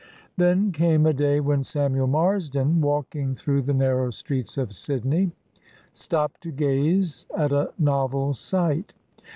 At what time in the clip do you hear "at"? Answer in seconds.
7.37-7.51